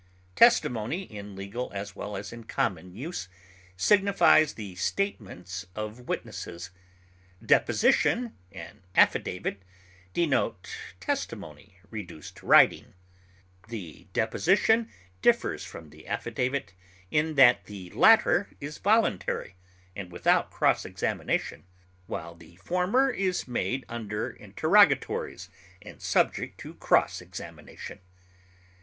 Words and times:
Testimony, 0.35 1.03
in 1.03 1.35
legal 1.35 1.69
as 1.75 1.95
well 1.95 2.17
as 2.17 2.33
in 2.33 2.45
common 2.45 2.91
use, 2.95 3.29
signifies 3.77 4.55
the 4.55 4.73
statements 4.73 5.67
of 5.75 6.07
witnesses. 6.07 6.71
Deposition 7.45 8.35
and 8.51 8.81
affidavit 8.95 9.61
denote 10.11 10.75
testimony 10.99 11.77
reduced 11.91 12.37
to 12.37 12.47
writing; 12.47 12.95
the 13.67 14.07
deposition 14.11 14.89
differs 15.21 15.63
from 15.63 15.91
the 15.91 16.07
affidavit 16.07 16.73
in 17.11 17.35
that 17.35 17.65
the 17.65 17.91
latter 17.91 18.49
is 18.59 18.79
voluntary 18.79 19.55
and 19.95 20.11
without 20.11 20.49
cross 20.49 20.83
examination, 20.83 21.63
while 22.07 22.33
the 22.33 22.55
former 22.55 23.11
is 23.11 23.47
made 23.47 23.85
under 23.87 24.31
interrogatories 24.31 25.47
and 25.79 26.01
subject 26.01 26.57
to 26.59 26.73
cross 26.73 27.21
examination. 27.21 27.99